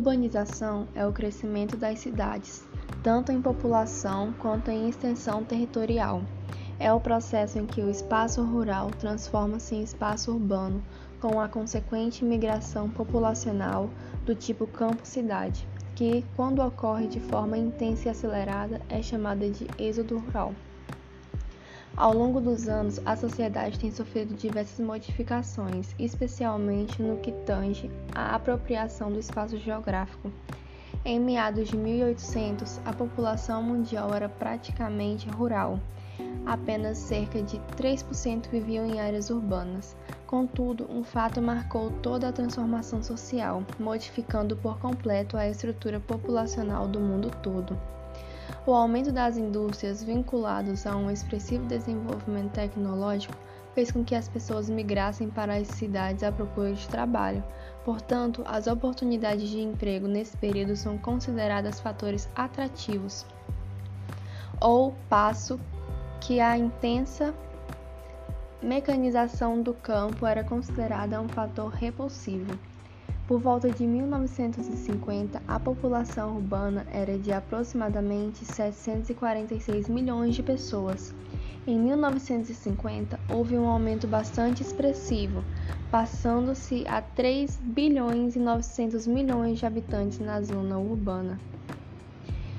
urbanização 0.00 0.88
é 0.94 1.06
o 1.06 1.12
crescimento 1.12 1.76
das 1.76 1.98
cidades, 1.98 2.66
tanto 3.02 3.30
em 3.30 3.42
população 3.42 4.32
quanto 4.38 4.70
em 4.70 4.88
extensão 4.88 5.44
territorial. 5.44 6.22
É 6.78 6.90
o 6.90 6.98
processo 6.98 7.58
em 7.58 7.66
que 7.66 7.82
o 7.82 7.90
espaço 7.90 8.42
rural 8.42 8.90
transforma-se 8.98 9.74
em 9.74 9.82
espaço 9.82 10.32
urbano, 10.32 10.82
com 11.20 11.38
a 11.38 11.50
consequente 11.50 12.24
migração 12.24 12.88
populacional 12.88 13.90
do 14.24 14.34
tipo 14.34 14.66
campo-cidade, 14.66 15.68
que, 15.94 16.24
quando 16.34 16.62
ocorre 16.62 17.06
de 17.06 17.20
forma 17.20 17.58
intensa 17.58 18.08
e 18.08 18.10
acelerada, 18.10 18.80
é 18.88 19.02
chamada 19.02 19.50
de 19.50 19.66
êxodo 19.78 20.16
rural. 20.16 20.54
Ao 21.96 22.14
longo 22.14 22.40
dos 22.40 22.68
anos, 22.68 23.00
a 23.04 23.14
sociedade 23.14 23.78
tem 23.78 23.90
sofrido 23.90 24.34
diversas 24.34 24.84
modificações, 24.84 25.94
especialmente 25.98 27.02
no 27.02 27.18
que 27.18 27.32
tange 27.32 27.90
à 28.14 28.34
apropriação 28.34 29.12
do 29.12 29.18
espaço 29.18 29.58
geográfico. 29.58 30.32
Em 31.04 31.18
meados 31.18 31.68
de 31.68 31.76
1800, 31.76 32.80
a 32.84 32.92
população 32.92 33.62
mundial 33.62 34.14
era 34.14 34.28
praticamente 34.28 35.28
rural. 35.28 35.80
Apenas 36.46 36.98
cerca 36.98 37.42
de 37.42 37.58
3% 37.76 38.48
viviam 38.50 38.86
em 38.86 39.00
áreas 39.00 39.30
urbanas. 39.30 39.96
Contudo, 40.26 40.86
um 40.90 41.02
fato 41.02 41.40
marcou 41.42 41.90
toda 42.02 42.28
a 42.28 42.32
transformação 42.32 43.02
social, 43.02 43.62
modificando 43.78 44.56
por 44.56 44.78
completo 44.78 45.36
a 45.36 45.48
estrutura 45.48 46.00
populacional 46.00 46.86
do 46.86 47.00
mundo 47.00 47.30
todo. 47.42 47.78
O 48.70 48.72
aumento 48.72 49.10
das 49.10 49.36
indústrias 49.36 50.00
vinculados 50.00 50.86
a 50.86 50.94
um 50.94 51.10
expressivo 51.10 51.66
desenvolvimento 51.66 52.52
tecnológico 52.52 53.34
fez 53.74 53.90
com 53.90 54.04
que 54.04 54.14
as 54.14 54.28
pessoas 54.28 54.70
migrassem 54.70 55.28
para 55.28 55.56
as 55.56 55.66
cidades 55.66 56.22
à 56.22 56.30
procura 56.30 56.72
de 56.72 56.86
trabalho. 56.86 57.42
Portanto, 57.84 58.44
as 58.46 58.68
oportunidades 58.68 59.48
de 59.48 59.58
emprego 59.58 60.06
nesse 60.06 60.36
período 60.36 60.76
são 60.76 60.96
consideradas 60.96 61.80
fatores 61.80 62.28
atrativos, 62.36 63.26
ou 64.60 64.94
passo 65.08 65.58
que 66.20 66.38
a 66.38 66.56
intensa 66.56 67.34
mecanização 68.62 69.60
do 69.60 69.74
campo 69.74 70.24
era 70.24 70.44
considerada 70.44 71.20
um 71.20 71.28
fator 71.28 71.72
repulsivo. 71.72 72.56
Por 73.30 73.38
volta 73.38 73.70
de 73.70 73.86
1950, 73.86 75.40
a 75.46 75.60
população 75.60 76.34
urbana 76.34 76.84
era 76.90 77.16
de 77.16 77.30
aproximadamente 77.30 78.44
746 78.44 79.88
milhões 79.88 80.34
de 80.34 80.42
pessoas. 80.42 81.14
Em 81.64 81.78
1950, 81.78 83.20
houve 83.32 83.56
um 83.56 83.68
aumento 83.68 84.08
bastante 84.08 84.64
expressivo, 84.64 85.44
passando-se 85.92 86.84
a 86.88 87.00
3 87.00 87.56
bilhões 87.62 88.34
e 88.34 88.40
900 88.40 89.06
milhões 89.06 89.60
de 89.60 89.66
habitantes 89.66 90.18
na 90.18 90.42
zona 90.42 90.76
urbana. 90.76 91.38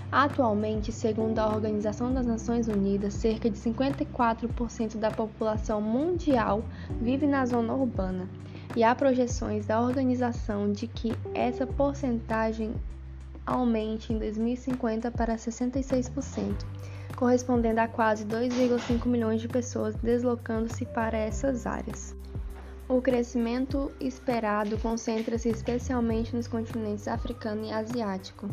Atualmente, 0.10 0.94
segundo 0.94 1.38
a 1.40 1.54
Organização 1.54 2.14
das 2.14 2.26
Nações 2.26 2.70
Unidas, 2.70 3.16
cerca 3.16 3.50
de 3.50 3.60
54% 3.60 4.96
da 4.96 5.12
população 5.12 5.82
mundial 5.82 6.64
vive 7.02 7.28
na 7.28 7.46
zona 7.46 7.74
urbana 7.74 8.30
e 8.76 8.84
há 8.84 8.96
projeções 8.96 9.66
da 9.66 9.82
organização 9.82 10.72
de 10.72 10.88
que 10.88 11.14
essa 11.34 11.68
porcentagem 11.68 12.74
aumente 13.46 14.14
em 14.14 14.18
2050 14.18 15.12
para 15.12 15.36
66%, 15.36 16.56
correspondendo 17.16 17.80
a 17.80 17.88
quase 17.88 18.26
2,5 18.26 19.06
milhões 19.06 19.42
de 19.42 19.48
pessoas 19.48 19.96
deslocando-se 19.96 20.86
para 20.86 21.18
essas 21.18 21.66
áreas. 21.66 22.16
O 22.88 23.02
crescimento 23.02 23.92
esperado 24.00 24.78
concentra-se 24.78 25.50
especialmente 25.50 26.36
nos 26.36 26.48
continentes 26.48 27.08
africano 27.08 27.66
e 27.66 27.72
asiático. 27.72 28.50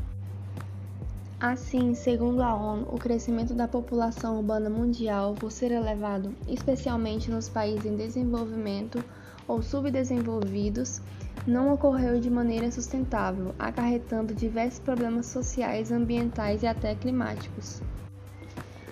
Assim, 1.41 1.95
segundo 1.95 2.43
a 2.43 2.53
ONU, 2.53 2.89
o 2.91 2.99
crescimento 2.99 3.55
da 3.55 3.69
população 3.69 4.39
urbana 4.39 4.69
mundial, 4.69 5.35
por 5.35 5.53
ser 5.53 5.71
elevado, 5.71 6.35
especialmente 6.49 7.31
nos 7.31 7.49
países 7.49 7.87
em 7.87 7.95
desenvolvimento, 7.95 9.05
ou 9.47 9.63
subdesenvolvidos 9.63 11.01
não 11.47 11.73
ocorreu 11.73 12.19
de 12.19 12.29
maneira 12.29 12.69
sustentável, 12.73 13.55
acarretando 13.57 14.35
diversos 14.35 14.81
problemas 14.81 15.27
sociais, 15.27 15.93
ambientais 15.93 16.65
e 16.65 16.67
até 16.67 16.97
climáticos. 16.97 17.81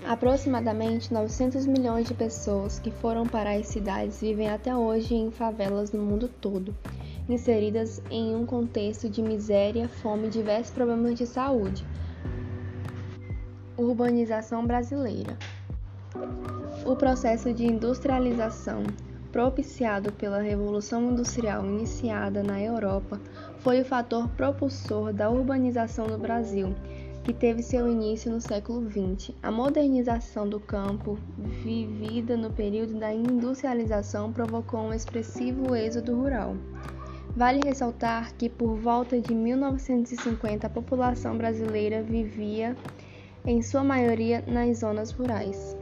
Aproximadamente 0.06 1.12
900 1.12 1.66
milhões 1.66 2.06
de 2.06 2.14
pessoas 2.14 2.78
que 2.78 2.92
foram 2.92 3.26
para 3.26 3.56
as 3.56 3.66
cidades 3.66 4.20
vivem 4.20 4.48
até 4.48 4.72
hoje 4.72 5.16
em 5.16 5.32
favelas 5.32 5.90
no 5.90 6.00
mundo 6.00 6.28
todo, 6.40 6.72
inseridas 7.28 8.00
em 8.08 8.36
um 8.36 8.46
contexto 8.46 9.10
de 9.10 9.20
miséria, 9.20 9.88
fome 9.88 10.28
e 10.28 10.30
diversos 10.30 10.72
problemas 10.72 11.18
de 11.18 11.26
saúde. 11.26 11.84
Urbanização 13.78 14.66
brasileira. 14.66 15.36
O 16.84 16.96
processo 16.96 17.52
de 17.52 17.64
industrialização 17.66 18.84
propiciado 19.36 20.10
pela 20.12 20.40
Revolução 20.40 21.10
Industrial 21.10 21.62
iniciada 21.66 22.42
na 22.42 22.58
Europa, 22.58 23.20
foi 23.58 23.82
o 23.82 23.84
fator 23.84 24.26
propulsor 24.30 25.12
da 25.12 25.28
urbanização 25.28 26.06
no 26.06 26.16
Brasil, 26.16 26.74
que 27.22 27.34
teve 27.34 27.62
seu 27.62 27.86
início 27.86 28.32
no 28.32 28.40
século 28.40 28.88
XX. 28.90 29.34
A 29.42 29.50
modernização 29.50 30.48
do 30.48 30.58
campo, 30.58 31.18
vivida 31.36 32.34
no 32.34 32.50
período 32.50 32.98
da 32.98 33.12
industrialização, 33.12 34.32
provocou 34.32 34.80
um 34.80 34.94
expressivo 34.94 35.76
êxodo 35.76 36.16
rural. 36.16 36.56
Vale 37.36 37.60
ressaltar 37.62 38.32
que 38.36 38.48
por 38.48 38.74
volta 38.76 39.20
de 39.20 39.34
1950 39.34 40.66
a 40.66 40.70
população 40.70 41.36
brasileira 41.36 42.02
vivia, 42.02 42.74
em 43.46 43.62
sua 43.62 43.84
maioria, 43.84 44.42
nas 44.46 44.78
zonas 44.78 45.12
rurais. 45.12 45.76